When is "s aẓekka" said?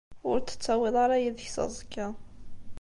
1.55-2.07